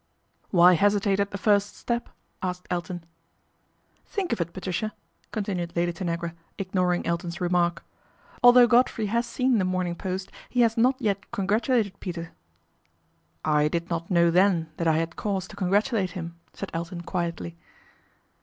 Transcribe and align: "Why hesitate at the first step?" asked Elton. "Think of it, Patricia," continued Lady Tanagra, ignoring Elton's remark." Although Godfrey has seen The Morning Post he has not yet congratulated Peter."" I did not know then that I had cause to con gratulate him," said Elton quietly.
"Why 0.49 0.73
hesitate 0.73 1.19
at 1.19 1.29
the 1.29 1.37
first 1.37 1.75
step?" 1.77 2.09
asked 2.41 2.65
Elton. 2.71 3.03
"Think 4.07 4.33
of 4.33 4.41
it, 4.41 4.51
Patricia," 4.51 4.95
continued 5.31 5.73
Lady 5.75 5.93
Tanagra, 5.93 6.33
ignoring 6.57 7.05
Elton's 7.05 7.39
remark." 7.39 7.85
Although 8.43 8.65
Godfrey 8.65 9.05
has 9.13 9.27
seen 9.27 9.59
The 9.59 9.63
Morning 9.63 9.93
Post 9.93 10.31
he 10.49 10.61
has 10.61 10.75
not 10.75 10.99
yet 10.99 11.29
congratulated 11.29 11.99
Peter."" 11.99 12.31
I 13.59 13.67
did 13.67 13.91
not 13.91 14.09
know 14.09 14.31
then 14.31 14.71
that 14.77 14.87
I 14.87 14.97
had 14.97 15.17
cause 15.17 15.47
to 15.49 15.55
con 15.55 15.69
gratulate 15.69 16.13
him," 16.17 16.33
said 16.51 16.71
Elton 16.73 17.01
quietly. 17.01 17.55